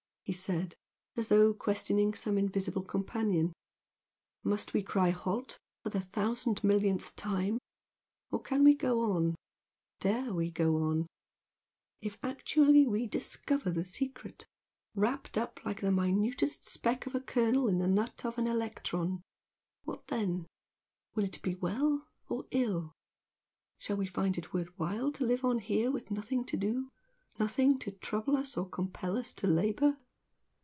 he 0.23 0.33
said, 0.33 0.75
as 1.17 1.27
though 1.27 1.53
questioning 1.53 2.13
some 2.13 2.37
invisible 2.37 2.83
companion; 2.83 3.51
"Must 4.45 4.73
we 4.73 4.81
cry 4.81 5.09
'halt!' 5.09 5.57
for 5.83 5.89
the 5.89 5.99
thousand 5.99 6.63
millionth 6.63 7.13
time? 7.17 7.57
Or 8.31 8.41
can 8.41 8.63
we 8.63 8.73
go 8.73 9.11
on? 9.11 9.35
Dare 9.99 10.33
we 10.33 10.49
go 10.49 10.77
on? 10.83 11.05
If 11.99 12.17
actually 12.23 12.87
we 12.87 13.07
discover 13.07 13.71
the 13.71 13.83
secret 13.83 14.45
wrapped 14.95 15.37
up 15.37 15.59
like 15.65 15.81
the 15.81 15.91
minutest 15.91 16.65
speck 16.65 17.05
of 17.05 17.13
a 17.13 17.19
kernel 17.19 17.67
in 17.67 17.79
the 17.79 17.87
nut 17.89 18.23
of 18.23 18.37
an 18.37 18.47
electron, 18.47 19.21
what 19.83 20.07
then? 20.07 20.45
Will 21.13 21.25
it 21.25 21.41
be 21.41 21.55
well 21.55 22.07
or 22.29 22.45
ill? 22.51 22.93
Shall 23.79 23.97
we 23.97 24.05
find 24.05 24.37
it 24.37 24.53
worth 24.53 24.69
while 24.79 25.11
to 25.11 25.25
live 25.25 25.43
on 25.43 25.59
here 25.59 25.91
with 25.91 26.09
nothing 26.09 26.45
to 26.45 26.55
do? 26.55 26.87
nothing 27.37 27.77
to 27.79 27.91
trouble 27.91 28.37
us 28.37 28.55
or 28.55 28.69
compel 28.69 29.17
us 29.17 29.33
to 29.33 29.45
labour? 29.45 29.97